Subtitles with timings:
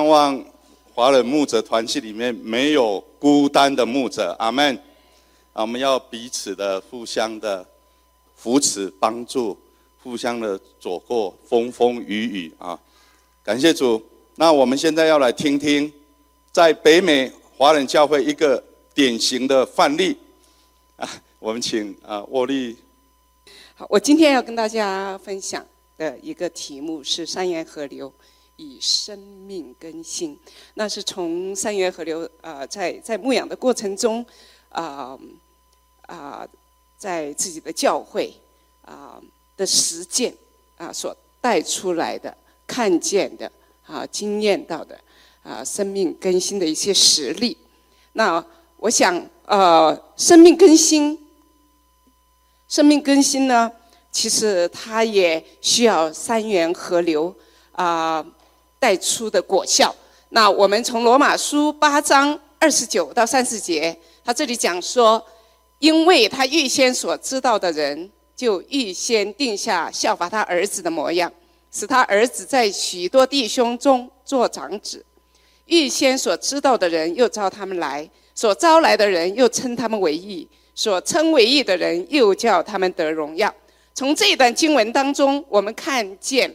[0.00, 0.42] 盼望
[0.94, 4.74] 华人牧者团契里面没有孤单的牧者，阿门。
[5.52, 7.66] 啊，我们要彼此的互相的
[8.34, 9.54] 扶持、帮助，
[10.02, 12.80] 互相的走过风风雨雨啊！
[13.42, 14.02] 感谢主。
[14.36, 15.92] 那我们现在要来听听，
[16.50, 18.64] 在北美华人教会一个
[18.94, 20.16] 典型的范例
[20.96, 21.06] 啊，
[21.38, 22.74] 我们请啊沃利。
[23.74, 25.62] 好，我今天要跟大家分享
[25.98, 28.10] 的一个题目是三元河流。
[28.60, 30.38] 以生命更新，
[30.74, 34.24] 那是从三元河流啊，在在牧养的过程中，
[34.68, 35.18] 啊
[36.02, 36.46] 啊，
[36.98, 38.34] 在自己的教会
[38.84, 39.18] 啊
[39.56, 40.34] 的实践
[40.76, 43.50] 啊所带出来的、看见的
[43.86, 45.00] 啊、经验到的
[45.42, 47.56] 啊，生命更新的一些实例。
[48.12, 48.44] 那
[48.76, 51.18] 我想，呃，生命更新，
[52.68, 53.72] 生命更新呢，
[54.12, 57.34] 其实它也需要三元河流
[57.72, 58.22] 啊。
[58.80, 59.94] 带出的果效。
[60.30, 65.24] 那我们从罗马书八章二十九到三十节，他这里讲说，
[65.78, 71.30] 因为他预先所知道的人，就预先定下效法他儿子的模样，
[71.70, 75.04] 使他儿子在许多弟兄中做长子。
[75.66, 83.54] 预先所知道的人，又招他们来；所招来的人，又称他们为义；所称为义的人，又叫他们得荣耀。
[83.94, 86.54] 从这段经文当中，我们看见。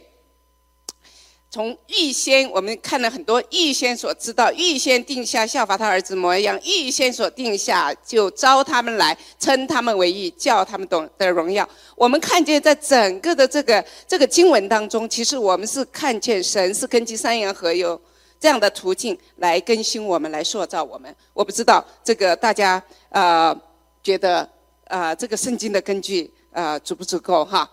[1.56, 11.66] 从预先，我们看了很多预先所知道，预先定下效法他儿子模样，预先所定下就招他们来，称他们为义，叫他们懂得荣耀。
[11.94, 17.98] 我们看见在整个的这个这个经文当中，其实我们是看见神是根据三元合有
[18.38, 21.16] 这样的途径来更新我们，来塑造我们。
[21.32, 23.58] 我不知道这个大家呃
[24.02, 24.46] 觉得
[24.88, 27.70] 呃这个圣经的根据呃足不足够哈？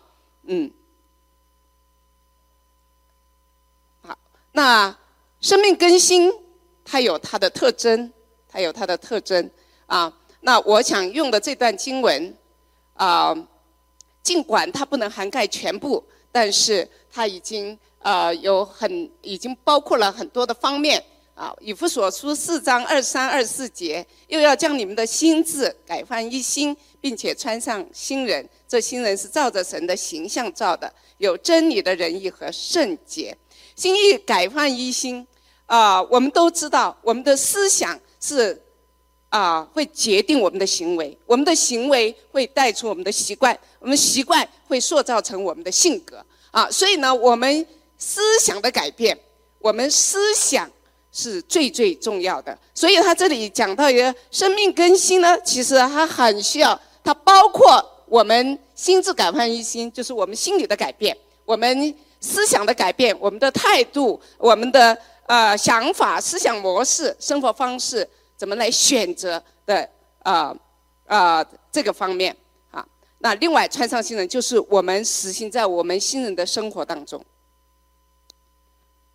[0.47, 0.71] 嗯。
[4.53, 4.95] 那
[5.41, 6.31] 生命更新，
[6.85, 8.13] 它有它的特征，
[8.47, 9.49] 它有它的特征
[9.87, 10.13] 啊。
[10.41, 12.37] 那我想用的这段经文
[12.93, 13.35] 啊，
[14.21, 21.03] 尽管它不能涵盖全部，但是它已经呃有很已经包括了很多的方面
[21.33, 21.51] 啊。
[21.59, 28.47] 以弗所书四章二三二四节，又要将你们的心智改换一新，并且穿上新人。
[28.67, 33.35] 这新人是照着神的形象造的，有真理的仁义和圣洁。
[33.75, 35.25] 心意改换一新，
[35.65, 38.61] 啊，我们都知道，我们的思想是
[39.29, 47.65] 啊，会决定我们的行为，我们的行为会带出我们的习惯，我们习惯会塑造成我们的性格，啊，所以呢，我们
[47.97, 49.17] 思想的改变，
[49.57, 50.69] 我们思想
[51.11, 52.55] 是最最重要的。
[52.75, 61.95] 所以他这里讲到一个生命更新呢，其实它很需要，它包括我们心智改换一新，就是我们心理的改变，我们。
[62.23, 69.87] 思想的改变，我们的态度，我们的呃想法、思想模式、生活方式，怎么来选择的
[70.19, 70.55] 啊
[71.05, 72.33] 啊这个方面
[72.71, 72.87] 啊。
[73.19, 77.21] 那另外，穿上新人就是我们实行在我们新人的生活当中。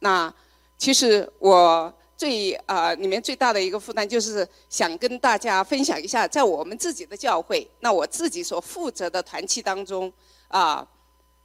[0.00, 0.32] 那
[0.76, 10.12] 其实我最啊里面最大的一个负担，就是想跟大家分享一下，在我们自己的教会，那我自己所负责的团契当中
[10.48, 10.86] 啊，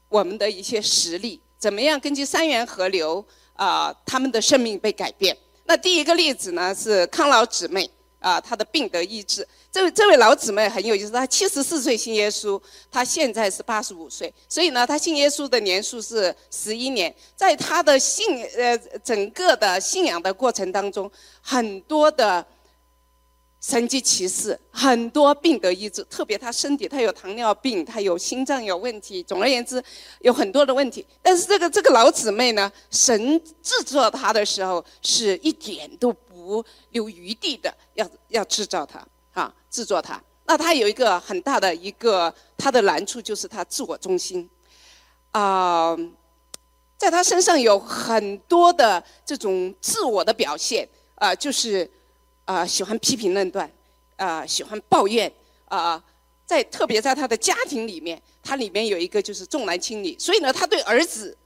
[0.09, 1.39] 我们的一些实例。
[1.63, 5.33] 怎么样根据三元河流啊，他们的生命被改变？
[5.63, 9.47] 那第一个例子呢是康老姊妹啊，她的病得医治。
[9.71, 17.15] 这位这位老姊妹很有意思，她七十四岁信耶稣，她现在是八十五岁，所以呢，她信耶稣的年数是十一年。
[17.33, 21.09] 在她的信呃整个的信仰的过程当中，
[21.41, 22.45] 很多的。
[23.63, 26.03] 神迹奇事，很多病得医治。
[26.09, 29.23] 特别他身体，他有糖尿病，他有心脏有问题。
[29.23, 29.81] 总而言之，
[30.19, 31.05] 有很多的问题。
[31.21, 40.21] 但是这个这个老姊妹呢，神制作她的时候是一点都不留余地的，要要制造她啊，制作她。
[40.45, 44.49] 那她有一个很大的一个她的难处，就是她自我中心
[45.31, 45.97] 啊，
[46.97, 50.85] 在她身上有很多的这种自我的表现
[51.15, 51.89] 啊，就是。
[52.45, 53.71] 啊，喜欢批评论断，
[54.17, 55.31] 啊，喜欢抱怨，
[55.65, 56.03] 啊，
[56.45, 61.37] 在特别在他的家庭里面，他里面有一个就是重男轻女，所以呢，他对儿子，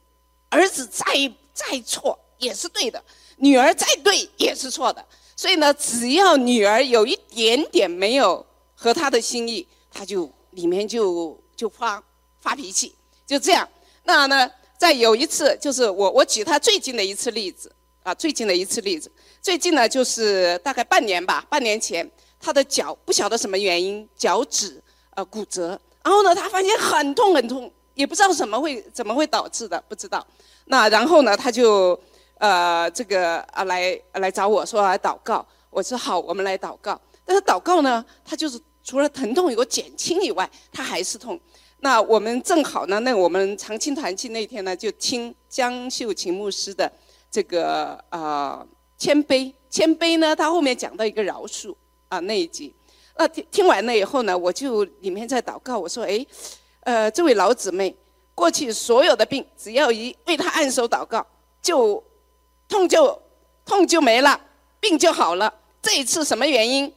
[0.49, 1.05] 儿子再
[1.53, 3.03] 再错也是对的，
[3.37, 5.05] 女儿再对也是错的，
[5.35, 12.03] 所以呢，只要女儿有一点点没有合他的心意，他就里面就就发
[12.41, 12.95] 发脾气，
[13.25, 13.67] 就这样。
[14.03, 17.71] 那呢，在有一次，就是我我举他最近的一次例子，
[18.01, 19.11] 啊，最近的一次例子。
[19.47, 22.05] 最近呢，就是大概半年吧，半年前，
[22.37, 25.69] 他的脚不晓得什么原因，脚趾呃骨折，
[26.03, 30.27] 然后呢，他发现很痛很痛，也不知道怎么会怎么会导致的，不知道。
[30.65, 31.97] 那然后呢，他就
[32.39, 35.47] 呃，这个啊来来找我说来祷告。
[35.69, 36.99] 我说好，我们来祷告。
[37.23, 41.39] 但是祷告呢，他就是除了疼痛有个减轻以外，他还是痛。
[41.79, 46.91] 那我们正好呢，那我们长青团契那天呢，就听江秀琴牧师的
[47.31, 48.67] 这个啊
[48.97, 51.75] 谦卑，谦卑呢，他后面讲到一个饶恕
[52.09, 52.73] 啊那一集。
[53.15, 56.25] 那听听完了以后呢，我就里面在祷告，我说哎，
[56.81, 57.95] 呃，这位老姊妹，
[58.35, 61.25] 过去所有的病，只要一为他按手祷告，
[61.61, 62.03] 就
[62.67, 63.21] 痛就
[63.65, 64.39] 痛就没了，
[64.79, 65.53] 病就好了。
[65.81, 66.91] 这一次什么原因？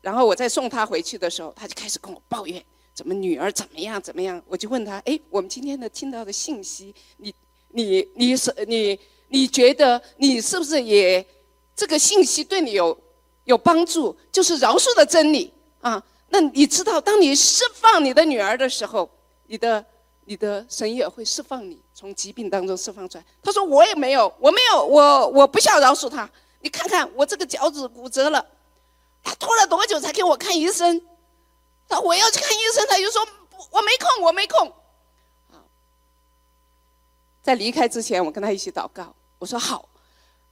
[0.00, 2.62] 然后我再送他回去的时候，他就开始跟我抱怨。
[2.94, 4.40] 怎么女儿怎么样怎么样？
[4.46, 7.34] 我就问他，哎，我们今天的听到的信息，你
[7.70, 8.98] 你你是你
[9.28, 11.24] 你觉得你是不是也
[11.74, 12.96] 这个信息对你有
[13.44, 14.16] 有帮助？
[14.30, 16.02] 就是饶恕的真理啊。
[16.28, 19.08] 那你知道，当你释放你的女儿的时候，
[19.46, 19.84] 你的
[20.24, 23.24] 你的神也会释放你从疾病当中释放出来。
[23.42, 26.28] 他说我也没有，我没有，我我不想饶恕他。
[26.60, 28.44] 你看看我这个脚趾骨折了，
[29.22, 31.00] 他拖了多久才给我看医生？
[31.88, 33.20] 他我要去看医生，他就说
[33.70, 34.72] 我没空，我没空。
[37.44, 39.14] 在离开之前，我跟他一起祷告。
[39.38, 39.86] 我说好，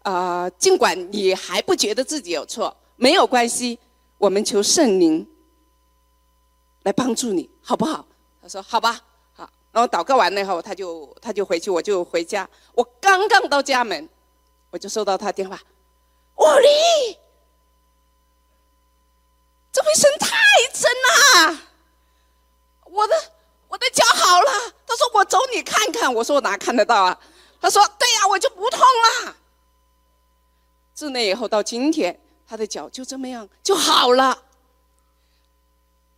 [0.03, 3.79] 啊，尽管你还不觉得自己有错，没有关系，
[4.19, 5.27] 我们求圣灵
[6.83, 8.05] 来帮助你，好不好？
[8.43, 9.01] 他说好吧，
[9.33, 9.49] 好。
[9.73, 12.47] 然后祷告完了以后，他就他就回去，我就回家。
[12.75, 14.07] 我刚刚到家门，
[14.69, 15.59] 我就收到他电话，
[16.35, 16.69] 我离。
[19.73, 20.37] 这回神太
[20.75, 20.93] 真
[21.49, 21.59] 了，
[22.85, 23.15] 我的
[23.73, 24.75] 我的脚好了。
[24.87, 27.19] 他说我走你看看，我说我哪看得到啊？
[27.59, 29.35] 他说对呀，我就不痛了。
[30.93, 34.43] 自那以后到今天，他的脚就这么样就好了。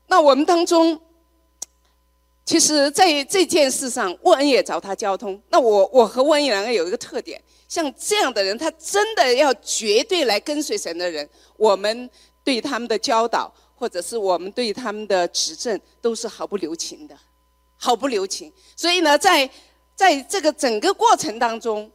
[0.09, 1.01] 那我们当中，
[2.45, 5.41] 其实在这件事上，沃恩也找他交通。
[5.50, 12.11] 那我我和沃恩两个有一个特点，像这样的人，他真的要绝对来跟随神的人，我们。
[12.45, 17.17] 对他们的教导，或者是我们对他们的指正，都是毫不留情的，
[17.85, 18.51] 毫不留情。
[18.75, 19.51] 所以呢，在
[19.95, 21.91] 在这个整个过程当中，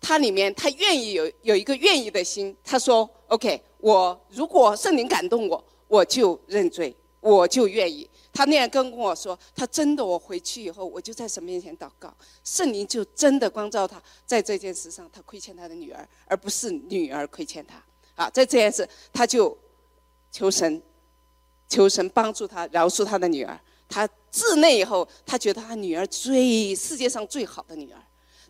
[0.00, 2.56] 他里面他愿意有有一个愿意的心。
[2.64, 12.12] 他说：“OK，我如果圣灵感动我，我就认罪，我就愿意。”他那样跟我说，他真的，我回去以后，我就在神面前祷告，
[12.42, 17.80] 圣灵就真的光照他，在这件事上，他亏欠他的女儿，而不是女儿亏欠他。
[18.16, 19.56] 啊，在这件事，他就
[20.32, 20.82] 求神，
[21.68, 23.58] 求神帮助他饶恕他的女儿。
[23.88, 27.98] 他自那以后，他觉得他女儿最世界上最好的女儿，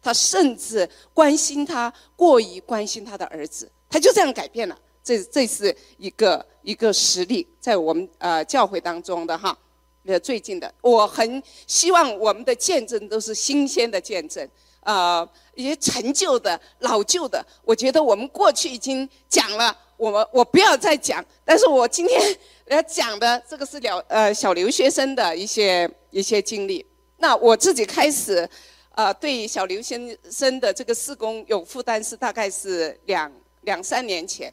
[0.02, 3.70] 他甚至关心他过于关心他的儿子。
[3.88, 4.78] 他就这样改变了。
[5.02, 9.56] 这这是一个一个实例，在我们呃教会当中的哈，
[10.04, 14.46] 呃最近的，我很希望我们的见证都是新鲜的见证。
[14.80, 21.22] 呃，一些陈旧的、老旧的，我觉得我们过去已经讲了，我们我不要再讲。
[21.44, 22.34] 但是我今天
[22.68, 26.86] 要讲的这个是了呃小留学生的一些一些经历。
[27.18, 28.48] 那我自己开始，
[28.94, 33.30] 呃，对小留学生的这个施工有负担是大概是两
[33.62, 34.50] 两三年前，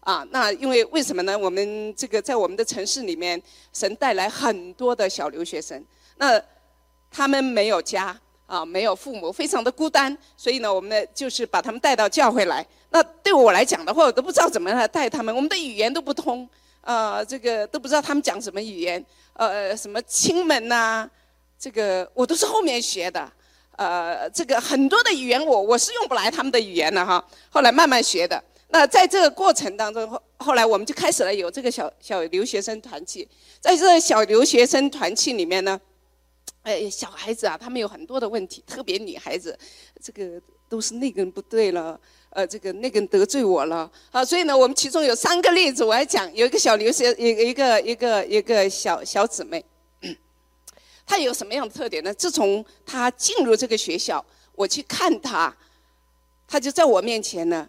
[0.00, 1.38] 啊，那因为为什么呢？
[1.38, 3.40] 我们这个在我们的城市里面，
[3.72, 5.82] 神带来很多的小留学生，
[6.16, 6.42] 那
[7.10, 8.20] 他们没有家。
[8.48, 12.66] 啊，没有父母，非常的孤单，所以呢，我们呢就是把他们带到教会来。
[12.88, 16.48] 那对我来讲的话，我都不知道怎么来带他们，我们的语言都不通，
[16.80, 21.06] 呃，这个都不知道他们讲什么语言，呃，什么亲们呐，
[21.60, 23.30] 这个我都是后面学的，
[23.76, 28.42] 呃，这个很多的语言我我是用不来他们的语言的哈，后来慢慢学的。
[28.70, 33.28] 那在这个过程当中，后后来我们就开始了有这个小小留学生团契，
[33.60, 35.78] 在这个小留学生团契里面呢。
[36.62, 39.58] 哎，小孩子啊，他们有很多的问题，特别女孩子，
[40.02, 41.98] 这个都是那个人不对了，
[42.30, 49.64] 呃，这个那个人得罪我了，啊，所以呢，我们其中有三个例子，我要讲，有一个小留学，一一个一个一个小小姊妹，
[51.06, 52.12] 她有什么样的特点呢？
[52.12, 54.22] 自从她进入这个学校，
[54.54, 55.56] 我去看她，
[56.46, 57.66] 她就在我面前呢，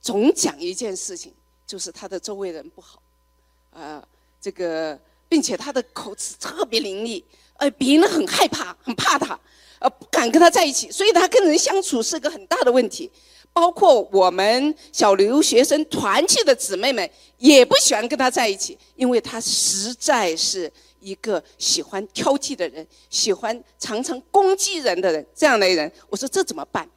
[0.00, 1.32] 总讲一件事情，
[1.64, 3.00] 就是她的周围人不好，
[3.70, 4.04] 啊，
[4.40, 7.22] 这个，并且她的口齿特别伶俐。
[7.58, 9.38] 呃，别人很害怕，很怕他，
[9.78, 13.10] 呃，不敢跟他在一起，所以他跟人相处是个很大的问题。
[13.52, 25.92] 包括我们小留学生团契的姊妹们也不喜欢跟他在一起，因为他实在是一个喜欢挑剔的人，喜欢常常攻击人的人，这样的人。
[26.08, 26.88] 我说这怎么办？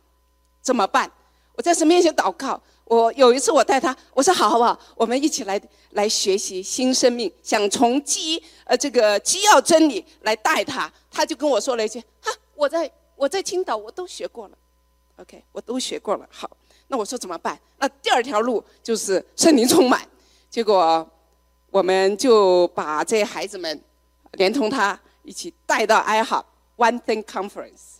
[0.61, 1.11] 怎么办？
[1.55, 2.61] 我在神面前祷告。
[2.85, 4.79] 我有一次我带他，我说好好不好？
[4.95, 5.59] 我们一起来
[5.91, 10.91] 来学习新生命，想从基呃这个基要真理来带他。
[11.11, 14.57] 他就跟我说了一句：哈，我在我在青岛我都学过了
[15.17, 16.29] ，OK，我都学过了。
[16.29, 16.49] 好，
[16.87, 17.59] 那我说怎么办？
[17.79, 20.07] 那第二条路就是圣灵充满。
[20.49, 21.09] 结果
[21.71, 23.81] 我们就把这孩子们
[24.33, 26.45] 连同他一起带到 i h o
[26.77, 27.97] p One Thing Conference。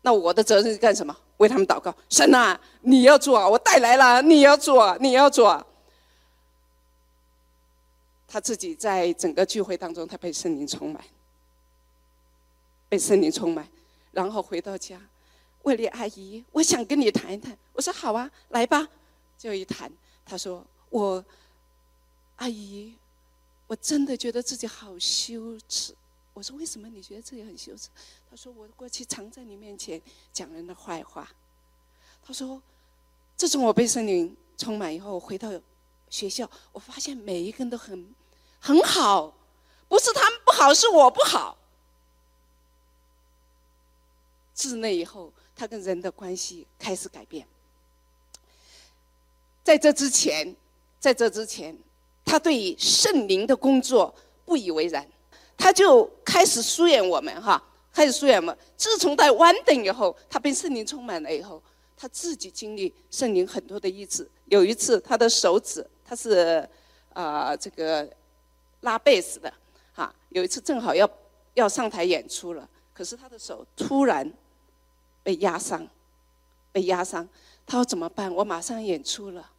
[0.00, 1.14] 那我的责任是干什么？
[1.40, 1.94] 为他们祷告。
[2.10, 3.50] 神啊，你要做！
[3.50, 5.66] 我带来了，你要做，你要做。
[8.28, 11.02] 他自己在整个聚会当中，他被圣灵充满，
[12.88, 13.66] 被圣灵充满，
[14.12, 15.00] 然后回到家，
[15.62, 17.56] 魏丽阿姨，我想跟你谈一谈。
[17.72, 18.86] 我说好啊，来吧。
[19.38, 19.90] 就一谈，
[20.26, 21.24] 他说我，
[22.36, 22.94] 阿姨，
[23.66, 25.94] 我真的觉得自己好羞耻。
[26.34, 27.88] 我说为什么你觉得自己很羞耻？
[28.30, 30.00] 他说我过去常在你面前
[30.32, 31.28] 讲人的坏话。
[32.22, 32.62] 他说，
[33.36, 35.50] 自从我被圣灵充满以后，我回到
[36.08, 38.14] 学校，我发现每一个人都很。
[38.62, 39.32] 很好，
[39.88, 41.56] 不是他们不好，是我不好。
[44.52, 47.48] 自那以后，他跟人的关系开始改变。
[49.64, 50.54] 在这之前，
[50.98, 51.74] 在这之前，
[52.22, 55.08] 他对圣灵的工作不以为然，
[55.56, 58.56] 他就开始疏远我们哈，开始疏远嘛。
[58.76, 61.62] 自从在湾等以后，他被圣灵充满了以后，
[61.96, 64.28] 他自己经历圣灵很多的医治。
[64.46, 66.68] 有一次，他的手指，他是
[67.12, 68.08] 啊这个。
[68.82, 69.52] 拉贝斯的，
[69.92, 71.06] 哈，有一次正好要
[71.52, 74.32] 要上台演出了，可是他的手突然
[75.22, 75.86] 被压伤，
[76.72, 77.28] 被压伤，
[77.66, 78.34] 他说怎么办？
[78.34, 79.50] 我马上演出了。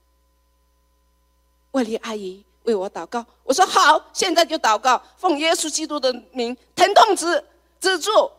[1.69, 7.43] 万丽阿姨为我祷告，我说好，现在就祷告，奉耶稣基督的名，疼痛止
[7.81, 8.31] 止住。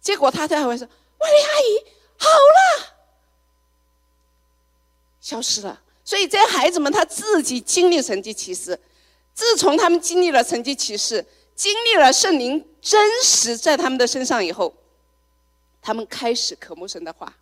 [0.00, 1.84] 结果他才会说，魏丽阿姨
[2.16, 2.94] 好了，
[5.20, 5.82] 消失了。
[6.04, 8.78] 所以这些孩子们他自己经历神迹奇事。
[9.34, 14.74] 自从他们经历了神迹奇事，经历了圣灵真实在他们的身上以后，
[15.80, 17.34] 他们开始渴慕神的话，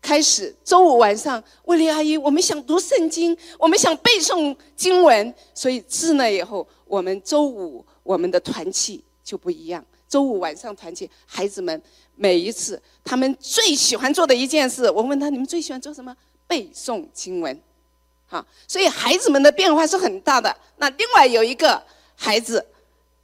[0.00, 9.84] 开始周五晚上，威利阿姨，我们想读圣经，我们想背诵经文，所以自那以后，我们周五我们的团契就不一样。
[10.08, 11.82] 周五晚上团结，孩子们
[12.16, 16.16] 每一次他们最喜欢做的一件事，我问他：你们最喜欢做什么？
[16.46, 17.60] 背诵经文。
[18.26, 20.54] 好，所以孩子们的变化是很大的。
[20.76, 21.82] 那另外有一个
[22.14, 22.64] 孩子，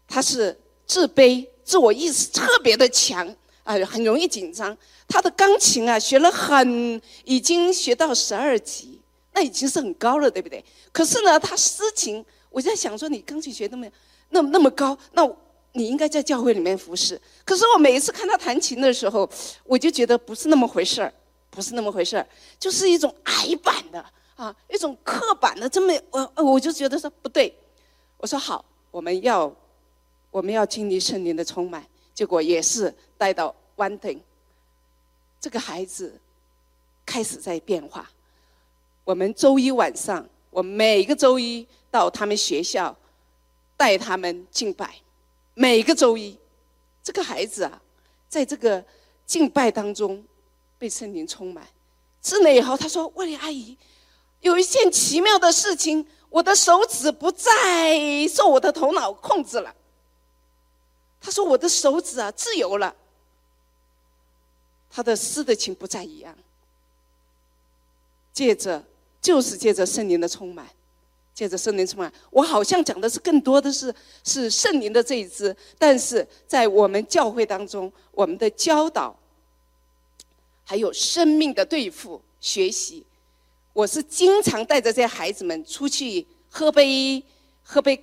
[0.09, 3.27] 他是自卑、自我意识特别的强
[3.65, 4.77] 啊，很容易紧张。
[5.07, 8.99] 他的钢琴啊，学了很，已经学到十二级，
[9.35, 10.65] 那已经是很高了，对不对？
[10.93, 13.87] 可是呢，他诗情，我在想说，你钢琴学那么、
[14.31, 15.27] 那么、那么高，那
[15.75, 17.21] 你应该在教会里面服侍。
[17.45, 19.29] 可是我每一次看他弹琴的时候，
[19.63, 21.13] 我就觉得不是那么回事儿，
[21.51, 22.27] 不是那么回事儿，
[22.59, 24.05] 就是一种矮板的。
[24.37, 27.57] 啊，一种刻板的这么，我我就觉得说不对，
[28.17, 29.49] 我说好，我们要
[30.33, 34.19] 我们要经历圣灵的充满，结果也是带到 One Thing，
[35.41, 36.21] 这个孩子
[37.07, 38.11] 开始在变化。
[39.05, 42.97] 我们周一晚上，我每个周一到他们学校
[43.77, 44.97] 带他们敬拜，
[45.55, 46.37] 每个周一，
[47.03, 47.81] 这个孩子啊，
[48.29, 48.85] 在这个
[49.25, 50.25] 敬拜当中
[50.79, 51.67] 被圣灵充满。
[52.21, 53.77] 自那以后，他说：“万丽阿姨。”
[54.41, 59.75] 有一件奇妙的事情，我的手指不再受我的头脑控制了。
[61.21, 62.95] 他说：“我的手指啊，自由了。”
[64.91, 66.37] 他的诗的情不再一样。
[68.33, 68.85] 借着，
[69.21, 70.69] 就是借着圣灵的充满，
[71.35, 79.15] 借着圣灵充满，我好像讲的是更多的是是圣灵的这一支，但是在我们教会当中，我们的教导，
[80.65, 83.05] 还有生命的对付学习。
[83.73, 87.21] 我是经常带着这些孩子们出去喝杯、
[87.65, 88.01] 喝杯、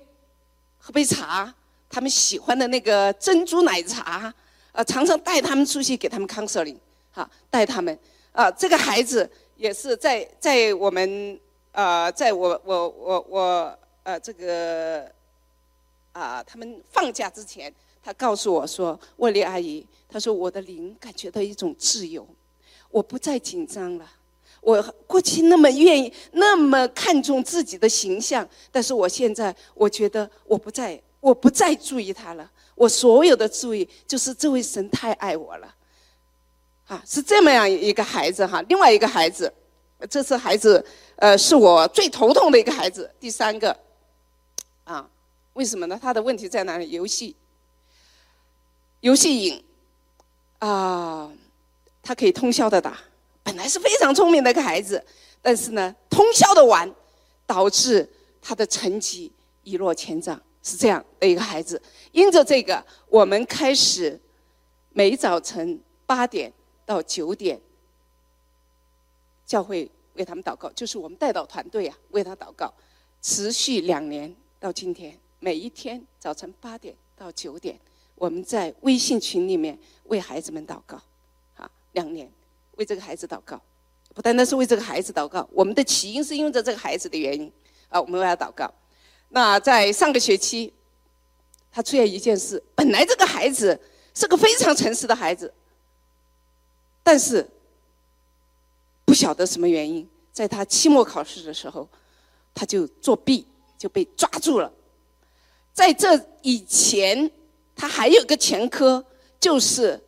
[0.78, 1.54] 喝杯茶，
[1.88, 4.32] 他们喜欢的那个珍珠奶茶，
[4.72, 6.76] 呃，常常带他们出去给他们 counseling，
[7.10, 7.98] 哈，带他们。
[8.32, 11.40] 啊，这个孩子也是在在我们
[11.72, 15.10] 呃，在我我我我呃这个
[16.12, 22.26] 啊，他们放假之前，他告诉我说：“沃丽阿姨，他说我的灵感觉到一种自由，
[22.90, 24.10] 我不再紧张了。”
[24.60, 32.48] 我过去那么愿意，那么看重自己的形象，但是我现在我觉得我不再，我不再注意他了。
[32.76, 35.74] 我所有的注意就是这位神太爱我了，
[36.86, 38.62] 啊，是这么样一个孩子哈。
[38.68, 39.52] 另外一个孩子，
[40.08, 40.84] 这次孩子
[41.22, 43.08] 呃是我最头痛的一个孩子。
[43.20, 43.78] 第三个，
[44.82, 45.08] 啊，
[45.52, 45.96] 为什么呢？
[46.02, 46.90] 他的问题在哪里？
[46.90, 47.36] 游戏，
[48.98, 49.64] 游戏瘾，
[50.58, 51.30] 啊，
[52.02, 52.98] 他可以通宵的打。
[53.44, 55.00] 本来是非常聪明的一个孩子，
[55.40, 56.92] 但是呢，通宵的玩，
[57.46, 58.10] 导致
[58.40, 59.30] 他的成绩
[59.62, 61.80] 一落千丈，是这样的一个孩子。
[62.10, 64.20] 因着这个，我们开始
[64.90, 66.52] 每早晨八点
[66.84, 67.60] 到九点
[69.46, 72.72] 教会为他们祷告，就是我们带导团队啊，为他祷告，
[73.20, 77.78] 持续两年到今天，每一天早晨八点到九点，
[78.14, 81.00] 我们在微信群里面为孩子们祷告，
[81.56, 82.30] 啊，两年
[82.76, 83.60] 为这个孩子祷告，
[84.14, 87.50] 不单单是为这个孩子祷告，我们的起因是因为着这个孩子的原因，
[87.88, 88.72] 啊，我们为他祷告。
[89.30, 90.72] 那在上个学期，
[91.70, 93.80] 他出现一件事，本来这个孩子
[94.14, 95.52] 是个非常诚实的孩子，
[97.02, 97.48] 但是。
[99.04, 101.88] 不晓得什么原因，在他期末考试的时候，
[102.54, 104.72] 他就作弊，就被抓住了。
[105.72, 107.30] 在这以前，
[107.74, 109.04] 他还有个前科，
[109.40, 110.02] 就是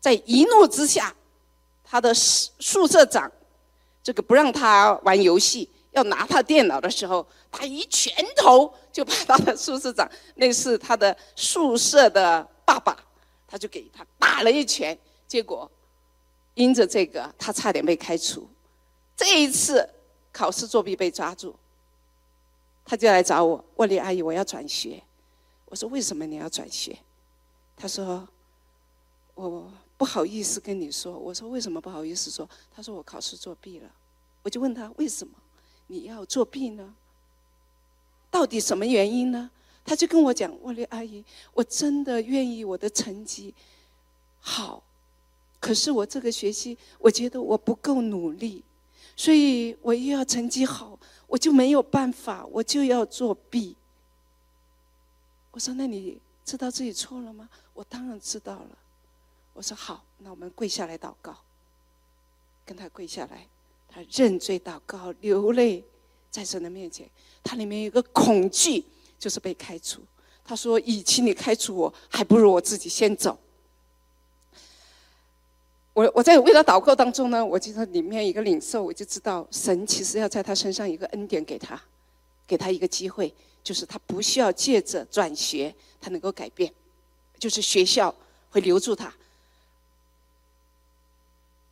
[0.00, 1.14] 在一怒之下，
[1.84, 3.30] 他的宿舍长
[4.02, 12.96] 这个不让他玩游戏，要拿他电脑的时候，他一拳头就把他的宿舍长，那是他的宿舍的爸爸，
[13.46, 15.70] 他就给他打了一拳，结果。
[16.54, 18.48] 因着这个，他差点被开除。
[19.16, 19.88] 这一次
[20.32, 21.54] 考试作弊被抓住，
[22.84, 25.02] 他就来找我，问李阿姨，我要转学。
[25.66, 26.98] 我说：“为什么你要转学？”
[27.76, 28.28] 他说
[29.34, 33.90] ：“我不好意思跟你说。”我说：“为什么不好意思说？”他说：“我考试作弊了。”
[34.44, 35.32] 我就问他：“为什么
[35.86, 36.94] 你要作弊呢？
[38.30, 39.50] 到底什么原因呢？”
[39.84, 43.54] 他就跟我讲：“我李阿姨，我真的愿意我的成绩
[44.40, 44.82] 好。”
[45.62, 48.64] 可是我这个学期，我觉得我不够努力，
[49.14, 53.76] 所以我又要成绩好，我就没有办法，我就要作弊。
[55.52, 58.76] 我说：“那你知道自己错了吗？”我当然知道了。
[59.52, 61.36] 我说：“好，那我们跪下来祷告。”
[62.66, 63.46] 跟他跪下来，
[63.88, 65.84] 他认罪祷告，流泪
[66.28, 67.08] 在神的面前。
[67.44, 68.84] 他里面有个恐惧，
[69.16, 70.02] 就是被开除。
[70.42, 73.38] 他说：“与其你开除我，还不如我自己先走。”
[75.94, 81.80] 我我在为他祷告当中呢，我记得里面一个领受，我就知道神其实要在他身上一个恩典给他，
[82.46, 86.72] 给他一个机会，就是他不需要借着转学，他能够改变，
[87.38, 88.14] 就是学校
[88.50, 89.12] 会留住他。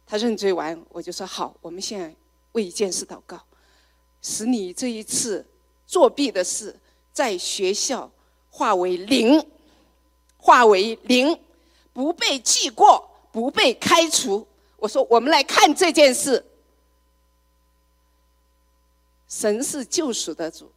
[0.07, 2.15] 他认罪完，我就说好，我们现在
[2.53, 3.41] 为一件事祷告，
[4.21, 5.47] 使你这一次
[5.87, 6.79] 作弊的事
[7.13, 8.11] 在学校
[8.51, 9.43] 化为零，
[10.37, 11.41] 化为零，
[11.95, 13.10] 不被记过。
[13.33, 14.47] 不被开除。
[14.77, 16.45] 我说，我们来看这件事。
[19.29, 20.71] 神是救赎的主，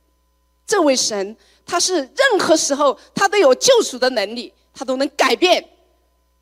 [0.68, 1.36] 这位神
[1.66, 5.68] 他是任何时候他都有救赎的能力，他都能改变，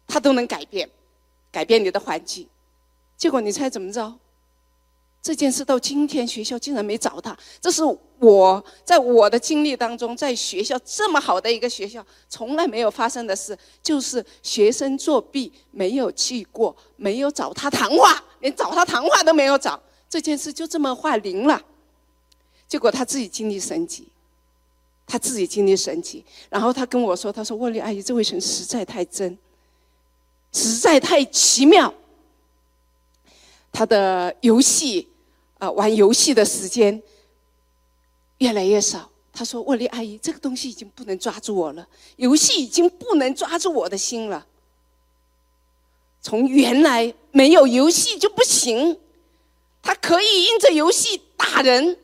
[0.08, 0.90] 他都能改变，
[1.52, 2.50] 改变你的环境。
[3.16, 4.14] 结果你猜怎么着？
[5.22, 7.84] 这件事到今天学校竟然没找他，这是
[8.18, 19.80] 我在我的经历当中，在学校这么好的一个学校，从来没有发生的事，就是学生作弊没有记过，没有找他谈话，连找他谈话都没有找，
[20.10, 21.62] 这件事就这么化零了。
[22.68, 24.08] 结果他自己经历神奇，
[25.06, 29.38] 他自己经历神奇，然后他跟我说：“他说沃利阿姨，这位神实在太真，
[30.52, 31.94] 实在太奇妙，
[33.72, 35.10] 他的游戏。”
[35.62, 37.00] 啊，玩游戏的时间
[38.40, 39.08] 越来越少。
[39.32, 44.46] 他说：“沃利阿姨，这个东西已经不能抓住我了，游戏已经不能抓住我的心了。
[46.20, 49.00] 从原来没有游戏就不行，
[49.84, 51.96] 他可以因着游戏打人，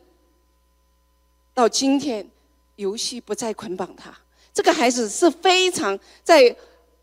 [1.56, 2.30] 到今天
[2.76, 4.16] 游戏不再捆绑他。
[4.54, 6.56] 这个孩子是非常在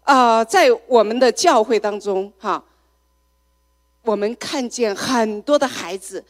[0.04, 2.64] 啊，在我们的教会当中哈，
[4.02, 6.24] 我们看见很多的孩子。”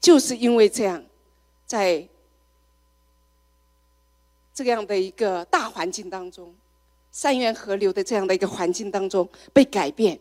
[0.00, 1.04] 就是因为这样，
[1.66, 2.06] 在
[4.54, 6.54] 这样的一个大环境当中，
[7.10, 10.18] 三元河流的这样的一个环境当中被改变。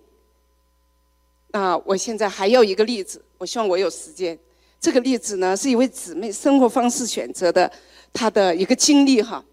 [1.50, 4.38] 那我现在还有一个例子，我希望我有时间。
[4.80, 7.72] 这个例子呢，是一位姊妹生活方式选择的，
[8.12, 9.44] 她的一个经历哈。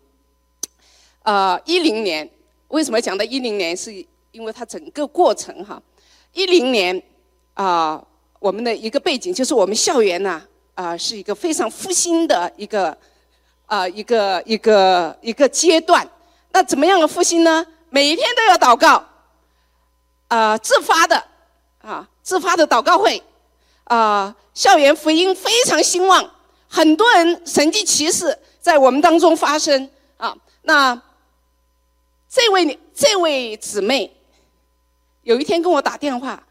[1.22, 2.28] 呃，一零年
[2.68, 3.76] 为什么讲到一零年？
[3.76, 3.92] 是
[4.30, 5.82] 因为它整个过程哈。
[6.32, 7.02] 一零年
[7.54, 8.02] 啊。
[8.42, 10.42] 我们的一个背景就是我们校园呢，
[10.74, 12.98] 啊，是一个非常复兴的一个，
[13.66, 16.04] 啊，一个一个一个阶段。
[16.50, 17.64] 那怎么样的复兴呢？
[17.88, 19.06] 每一天都要祷告，
[20.26, 21.24] 啊，自发的，
[21.82, 23.22] 啊，自发的祷告会，
[23.84, 26.28] 啊，校园福音非常兴旺，
[26.66, 31.00] 很多人神迹奇事在我们当中发生，啊，那
[32.28, 34.12] 这位这位姊妹
[35.22, 36.42] 有一天跟我打电话。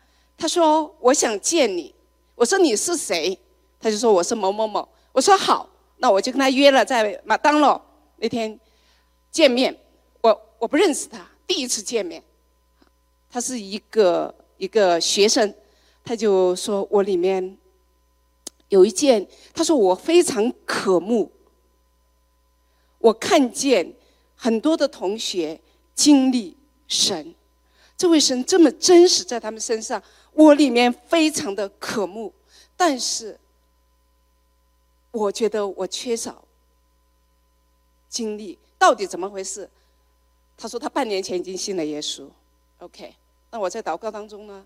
[0.41, 1.93] 他说：“我想见你。”
[2.33, 3.37] 我说：“你是谁？”
[3.79, 7.79] 他就说：“我是某某某。”我说：“好，那我就跟他约了在麦当劳
[8.17, 8.59] 那天
[9.29, 9.77] 见面。
[10.21, 12.23] 我我不认识他，第一次见面。
[13.29, 15.53] 他是一个一个学生，
[16.03, 17.55] 他就说我里面
[18.69, 21.31] 有一件，他说我非常渴慕，
[22.97, 23.93] 我看见
[24.35, 25.61] 很多的同学
[25.93, 27.35] 经历神，
[27.95, 30.01] 这位神这么真实在他们身上，
[30.33, 32.33] 我里面非常的渴慕，
[32.75, 33.39] 但是
[35.11, 36.43] 我觉得我缺少
[38.09, 39.69] 经历，到底怎么回事？
[40.57, 42.27] 他说他半年前已经信了耶稣
[42.79, 43.15] ，OK，
[43.49, 44.65] 那我在祷告当中呢，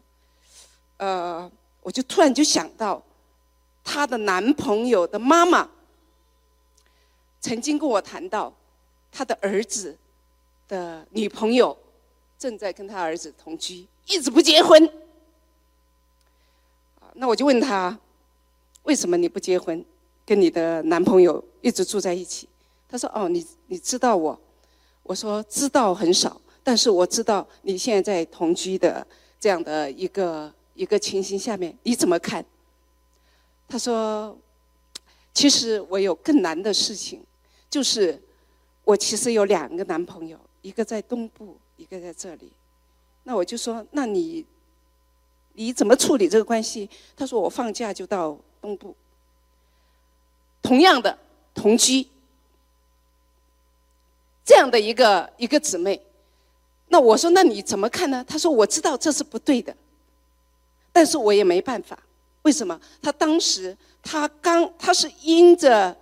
[0.97, 1.51] 呃，
[1.82, 3.01] 我就突然就想到。
[3.88, 5.69] 她的男朋友的妈妈
[7.39, 8.51] 曾经跟我谈到，
[9.12, 9.95] 她的儿子
[10.67, 11.78] 的女朋友
[12.36, 14.91] 正在跟他儿子同居，一直不结婚。
[17.15, 17.97] 那我就问他，
[18.84, 19.84] 为什么你不结婚，
[20.25, 22.47] 跟你的男朋友一直住在一起？
[22.88, 24.39] 他说：“哦，你你知道我？”
[25.04, 29.06] 我说：“知道很少，但是我知道你现在在同居的
[29.39, 32.45] 这样的一个一个情形下面，你怎么看？”
[33.67, 34.38] 他说
[35.34, 37.23] ：“其实我有更难的事情，
[37.69, 38.21] 就是
[38.84, 42.51] 我其实有两个男朋友，一个在东部，一个在这里。
[43.23, 44.45] 那我就说，那你
[45.55, 48.95] 你怎么处理这个关系？”他说：“我放假就到东部。
[50.61, 51.17] 同样的
[51.53, 52.07] 同居，
[54.45, 56.01] 这样的一个一个姊妹，
[56.87, 59.75] 那我说那你怎么看呢？”他说：“我知道这是不对的，
[60.91, 61.97] 但是我也没办法。”
[62.43, 62.79] 为什么？
[63.01, 65.97] 他当时他刚他是因着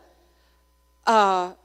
[1.03, 1.55] 啊，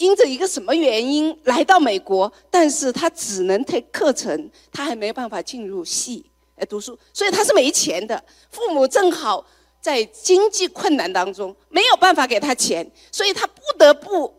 [0.00, 2.32] 因着一个什么原因来到美国？
[2.50, 6.24] 但是他只能退课程，他还没办法进入系
[6.56, 8.24] 来读书，所以他是没钱的。
[8.50, 9.44] 父母正好
[9.78, 14.34] 在经济困难当中，没有办法给他钱，所以他不得不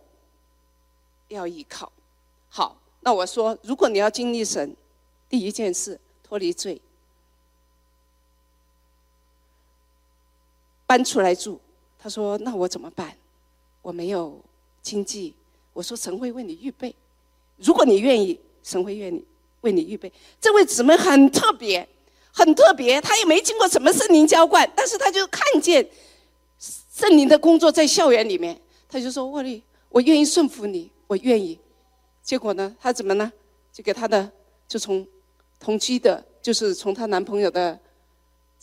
[1.27, 1.91] 要依靠。
[2.49, 4.75] 好，那我说，如果你要经历神，
[5.29, 6.81] 第一件事脱离罪。
[10.87, 11.61] 搬出来住，
[11.99, 13.15] 他说：“那我怎么办？
[13.83, 14.43] 我没有
[14.81, 15.35] 经济。”
[15.73, 16.95] 我说：“神会为你预备，
[17.57, 19.23] 如果你愿意，神会愿意
[19.61, 21.87] 为你预备。”这位姊妹很特别，
[22.31, 25.87] 很特别，她也没经过什么圣灵浇灌，但是她就看见
[26.93, 31.59] 圣灵的工作在校园里面，她就说：“沃利，我愿意顺服你，我愿意。”
[32.21, 33.31] 结果呢，她怎么呢？
[33.71, 34.31] 就给她的，
[34.67, 35.07] 就从
[35.59, 37.79] 同居的，就是从她男朋友的。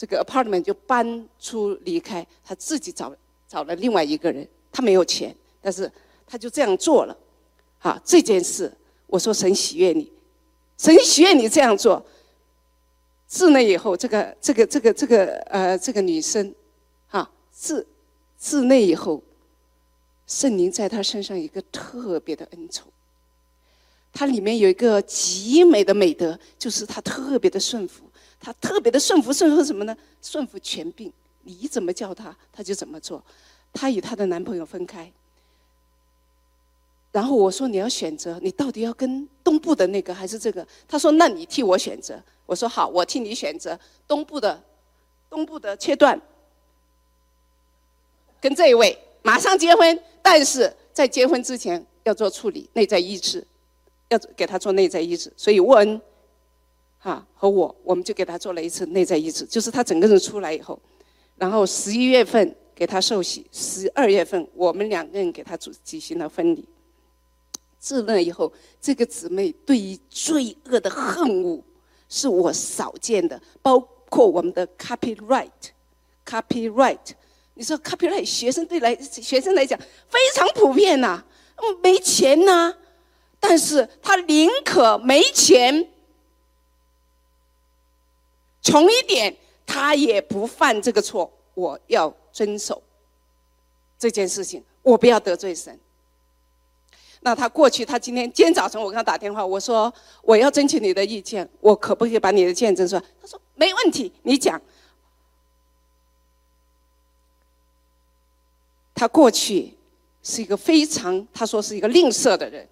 [0.00, 3.12] 这个 apartment 就搬出离开，她自己找
[3.48, 5.90] 找了另外一个人，她没有钱，但是
[6.28, 7.16] 他就这样做了。
[7.78, 8.70] 好，这件事
[9.06, 10.12] 我说神喜悦你，
[10.76, 12.04] 神喜悦你这样做。
[13.26, 16.54] 自那以后，这个这个这个这个呃这个女生，
[17.08, 17.86] 哈，自
[18.36, 19.22] 自那以后，
[20.26, 22.86] 圣灵在她身上一个特别的恩宠。
[24.12, 28.04] 她里面有一个极美的美德，就是她特别的顺服。
[28.40, 29.96] 她特别的顺服，顺服什么呢？
[30.22, 31.12] 顺服权柄，
[31.42, 33.22] 你怎么叫她，她就怎么做。
[33.72, 35.12] 她与她的男朋友分开，
[37.18, 40.64] 然后我说你要选择，你到底要跟东部的那个还是这个？
[40.86, 42.16] 他说那你替我选择。
[42.46, 43.76] 我说好，我替你选择
[44.06, 44.62] 东部的，
[45.28, 46.16] 东部的切断，
[48.40, 53.44] 跟这一位马上结婚，但是在结婚之前要做处理，内在医治，
[54.10, 55.32] 要给他做内在医治。
[55.36, 56.00] 所以沃恩。
[57.00, 60.78] 哈，和我，我们就给他做了一次内在医治，就是他整个人出来以后，
[61.34, 66.64] 然后十一月份给他受洗，十二月份我们两个人给他举举行了婚礼。
[67.78, 71.62] 自那以后，这个姊妹对于罪恶的恨恶
[72.08, 76.98] 是我少见的，包括我们的 copyright，copyright，
[77.54, 81.22] 你说 copyright 学生对来学生来讲非常普遍呐，
[81.82, 82.74] 没钱呐，
[83.38, 85.88] 但是他宁可没钱。
[88.60, 91.32] 穷一点，他也不犯这个错。
[91.54, 92.82] 我要遵守
[93.98, 95.78] 这件事情，我不要得罪神。
[97.20, 103.00] 那他过去，他今天今天早晨我跟他打电话，我说我要征求你的意见，我可不可以把你的见证说？
[103.20, 104.60] 他说没问题，你讲。
[108.94, 109.76] 他过去
[110.22, 112.68] 是一个非常，他说是一个吝啬的人，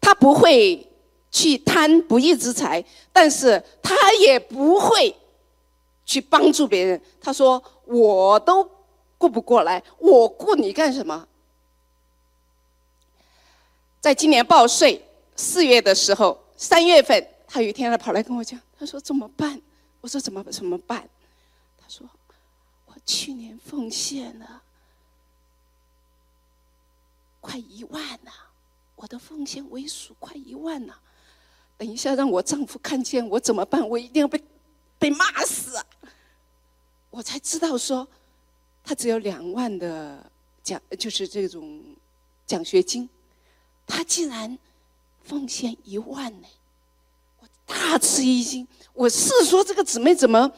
[0.00, 0.88] 他不会。
[1.34, 5.16] 去贪不义之财，但是他也不会
[6.04, 7.00] 去帮助别人。
[7.18, 7.54] 他说
[7.88, 8.70] ：“我都
[9.16, 11.26] 顾不过来，我顾你干什么？”
[14.02, 15.00] 在今年报税
[15.36, 19.62] 四月的时候，三月份，他有一天他跑来跟我讲，他说：“怎么办？”
[20.02, 21.08] 我说：“怎么怎么办？”
[21.78, 22.04] 他说
[22.86, 24.60] ：“我去年奉献了
[27.40, 28.32] 快一万呐，
[28.96, 30.94] 我的奉献为数快一万呐。”
[31.78, 33.88] 等一下，让我丈夫看见我怎么办？
[33.88, 34.42] 我一定要被
[34.98, 35.80] 被骂死。
[37.08, 38.08] 我才知道说，
[38.82, 40.28] 他只有两万的
[40.60, 41.84] 奖，就是这种
[42.44, 43.08] 奖学金，
[43.92, 44.58] 他竟然
[45.22, 46.48] 奉献一万呢！
[47.40, 48.66] 我大吃一惊。
[48.94, 50.50] 我是说，这个姊妹怎么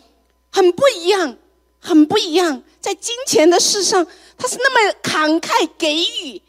[0.52, 1.36] 很不一样，
[1.80, 4.06] 很不一样，在金钱的事上，
[4.38, 5.92] 他是那么慷慨给
[6.22, 6.40] 予。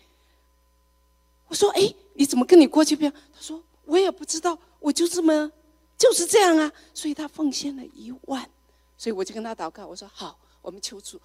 [1.47, 5.51] 我说：“哎，你怎么跟你过去不一样？”他说：“我也不知道，我就这么
[5.97, 8.47] 就是这样啊。”所以他奉献了一万。
[8.95, 11.19] 所以我就跟他祷告，我说：“好，我们求主，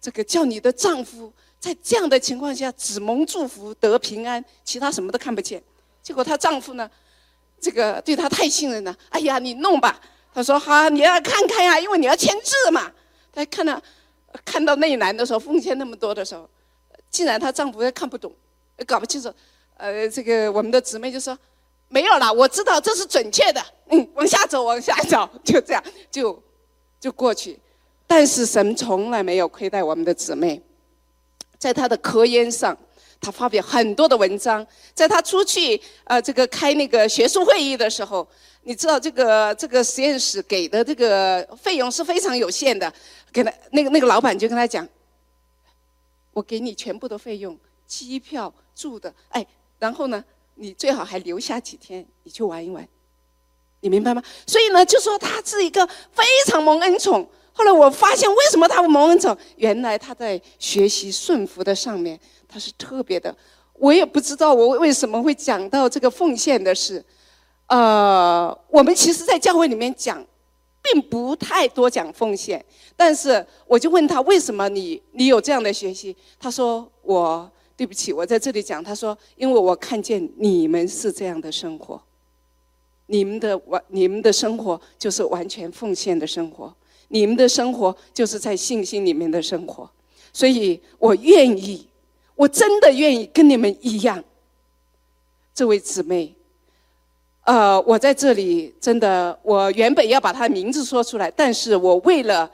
[0.00, 5.62] 这个叫你的丈夫在这样的情况下只蒙祝福得平安，其他什么都看不见。”
[6.02, 6.88] 结果她丈夫呢，
[7.60, 8.96] 这个对她太信任了。
[9.10, 10.00] 哎呀，你弄吧。
[10.32, 12.92] 他说：“好，你要看看呀，因为你要签字嘛。”
[13.32, 13.82] 他看到
[14.44, 16.48] 看到那一栏的时候奉献那么多的时候，
[17.10, 18.32] 竟然她丈夫也看不懂，
[18.86, 19.32] 搞不清楚。
[19.76, 21.36] 呃，这个我们的姊妹就说
[21.88, 23.62] ：“没有啦，我知道这是准确的。
[23.90, 26.42] 嗯，往下走，往下走，就这样就。”
[26.98, 27.60] 就过去，
[28.06, 30.60] 但是神从来没有亏待我们的姊妹。
[31.66, 32.76] 在他的科研上，
[33.20, 34.64] 他发表很多的文章。
[34.94, 38.24] 在他出去呃这个开那个学术会议的时候，
[38.62, 42.92] 你知道这个这个实验室给的这个费用是非常有限的。
[43.32, 44.86] 给他那个那个老板就跟他讲
[46.32, 49.44] ：“我给你全部的费用，机票住的，哎，
[49.80, 50.24] 然后呢，
[50.54, 52.88] 你最好还留下几天，你去玩一玩。”
[53.82, 54.22] 你明白吗？
[54.46, 57.28] 所以呢，就说他是一个非常蒙恩宠。
[57.56, 59.34] 后来我发现，为什么他蒙恩宠？
[59.56, 63.34] 原来他在学习顺服的上面，他是特别的。
[63.72, 67.02] 我也不知道我为什么会讲到这个奉献的事。
[67.68, 70.22] 呃，我们其实，在教会里面讲，
[70.82, 72.62] 并不太多讲奉献。
[72.94, 76.14] 但是，我就问他，为什么你你有这样的学习？
[76.38, 81.98] 他说：“我对不起，我在这里讲。”他说：“因为我看见你们是这样的生活。”
[83.08, 86.74] 你们的完，你们的生活就是完全奉献的生活，
[87.08, 89.88] 你们的生活就是在信心里面的生活，
[90.32, 91.86] 所以我愿意，
[92.34, 94.22] 我真的愿意跟你们一样。
[95.54, 96.34] 这位姊妹，
[97.44, 102.50] 呃，我在这里真的，我原本要把她的名字说出来，但是我为了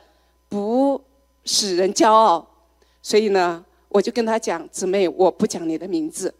[0.48, 1.02] 不
[1.44, 2.46] 使人骄傲，
[3.02, 6.32] 所以呢，我就跟她讲，姊妹，我不讲你的名字。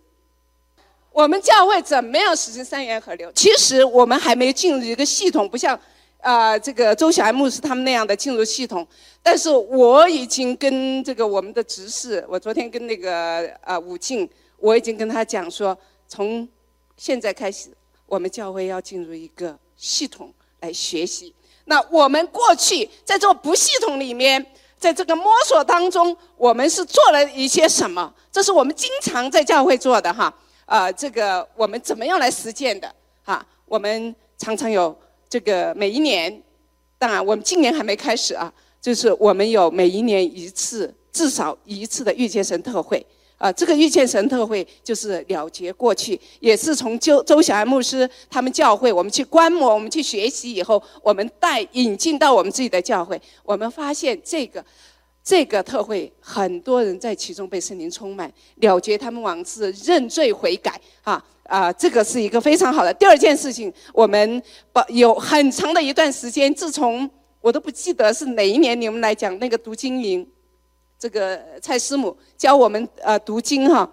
[1.11, 3.31] 我们教会怎么样实行三元合流？
[3.33, 5.79] 其实我们还没进入一个系统，不像，
[6.23, 8.87] 啊，这个周小安牧师他们那样的进入系统。
[9.25, 16.49] 但是我已经跟这个我们的执事，我昨天跟那个啊武进，我已经跟他讲说，从
[16.97, 17.71] 现在开始，
[18.07, 21.35] 我们教会要进入一个系统来学习。
[21.65, 24.45] 那我们过去在这个不系统里面，
[24.79, 28.15] 在这个摸索当中，我们是做了一些什么？
[28.31, 30.33] 这是我们经常在教会做的哈。
[30.67, 32.93] 啊，这个我们怎么样来实践的？
[33.25, 34.97] 哈，我们常常有
[35.33, 36.43] 这个每一年，
[36.99, 43.03] 当然我们今年还没开始啊，就是我们有每一年一次，至少一次的遇见神特会。
[43.39, 54.63] 啊，这个遇见神特会就是了结过去，也是从周周小安牧师他们教会，我们去观摩，我们去学习以后，我们带引进到我们自己的教会，我们发现这个。
[55.25, 62.93] 这个特会，很多人在其中被圣灵充满，了结他们往事，认罪悔改，啊啊，这个是一个非常好的。
[62.93, 67.09] 第二件事情，我们把有很长的一段时间，自从
[67.41, 70.29] 我都不记得是哪一年，你们来讲那个读经营，
[70.99, 73.89] 这个蔡师母教我们呃读经哈，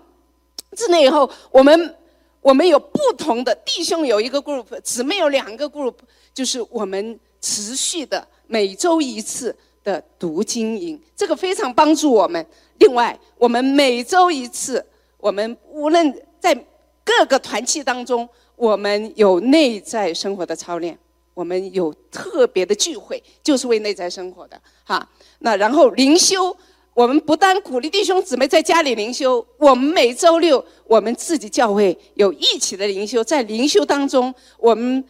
[0.72, 1.96] 自那以后，我们
[2.42, 5.94] 我们有不同的弟兄有一个 group，姊妹有两个 group，
[6.34, 9.56] 就是我们持续的每周一次。
[9.84, 12.46] 的读经营，这个非常帮助我们。
[12.80, 14.86] 另外，我们每周一次，
[15.18, 16.56] 我们无论在
[17.04, 20.98] 各个团契当中，我们有内在生活的操练，
[21.34, 25.08] 我们有特别的聚会，就是为内在生活的哈。
[25.40, 26.56] 那然后灵修，
[26.94, 35.04] 我们不但鼓励弟兄姊妹在家里灵修，我们每周六我们自己教会有一起的灵修，在灵修当中，我们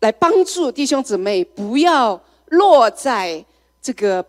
[0.00, 3.44] 来帮助弟兄姊妹不要落在。
[3.86, 4.24] 这个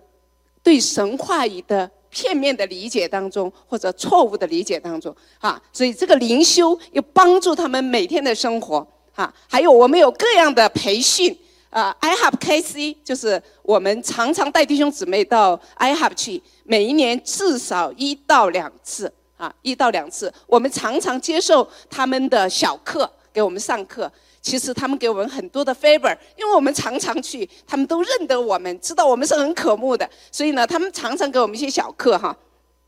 [0.61, 11.35] 对神话语的片面的理解当中，或者错误的理解当中，啊，所以这个灵修又帮助他们每天的生活，啊，还有我们有各样的培训，
[11.71, 24.11] 啊，I have KC，就是我们常常带弟兄姊妹到 I have 去，每一年至少一到两次，啊，一到两次，我们常常接受他们的小课，给我们上课。
[24.47, 32.33] 其实他们给我们很多的 favor，因为我们常常去，他们都认得我们，知道我们是很可慕的，所以呢，他们常常给我们一些小课哈，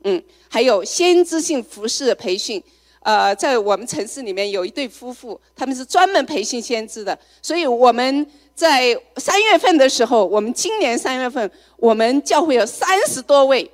[0.05, 2.63] 嗯，还有先知性服饰培训，
[3.01, 13.69] 呃，在我们城市里面有一对夫妇，他们是专门培训先知的，所以我们在三月份的时候，我们今年三月份，我们教会有三十多位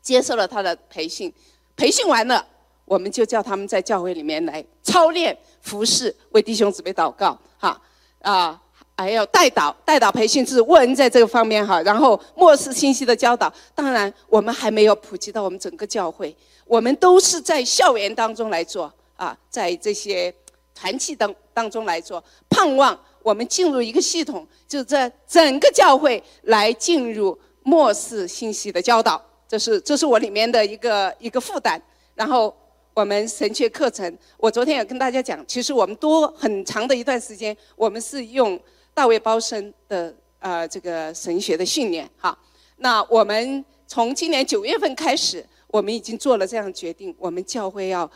[0.00, 1.32] 接受了他的培训，
[1.74, 2.46] 培训完了，
[2.88, 7.80] 我们就叫他们在教会里面来操练服侍，为弟兄姊妹祷告，哈
[8.22, 8.60] 啊，
[8.96, 16.34] 还有带导，带导培训是问在这个方面哈，然后末世信息的教导，当然我们还没有普及到我们整个教会，
[16.66, 20.34] 我们都是在校园当中来做啊，在这些
[20.74, 22.98] 团契当当中来做，盼望。
[23.20, 31.82] 我们进入一个系统，就在整个教会来进入末世信息的教导，这是这是我里面的一个一个负担。
[32.14, 32.56] 然后
[32.98, 38.58] 我们神学课程，我昨天也跟大家讲，其实我们多很长的一段时间，我们是用
[38.92, 42.36] 大卫包生的呃这个神学的训练哈。
[42.78, 48.10] 那我们从今年九月份开始，我们已经做了这样决定，我们教会要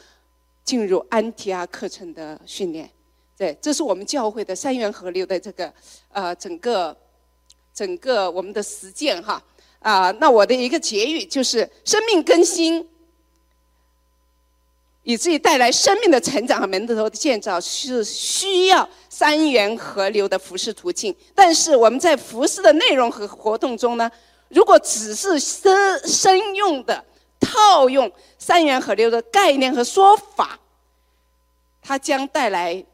[0.65, 2.91] 进入安提阿课程的训练。
[3.39, 5.73] 对，这是我们教会的三元河流的这个，
[6.11, 6.97] 呃，整个，
[7.73, 9.41] 整个我们的实践哈，
[9.79, 12.85] 啊，那我的一个结语就是：生命更新，
[15.03, 21.15] 以至于带来生命的成长和门头的建造，是需要三元河流的服饰途径。
[21.35, 24.11] 但是我们在服饰的内容和活动中呢，
[24.49, 27.05] 如果只是生生用的
[27.41, 30.59] 套用三元河流的概念和说法，
[31.83, 32.85] 它将带来。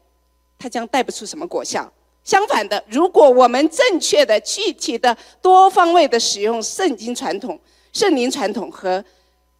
[0.61, 1.89] 它将带不出什么果效。
[2.25, 7.57] 相反的，如果我们正确的、具体的、多方位的使用圣经传统、
[7.93, 9.01] 圣灵传统和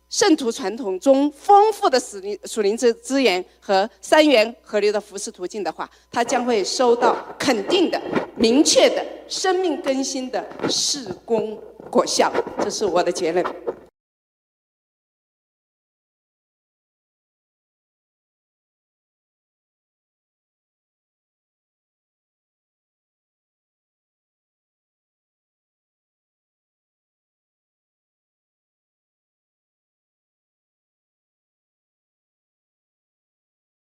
[0.10, 8.02] 圣徒传统中丰富的属灵属灵资资源和三元河流的服饰途径的话，它将会收到肯定的、
[8.36, 11.56] 明确的生命更新的事工
[11.92, 12.32] 果效。
[12.60, 13.46] 这是我的结论。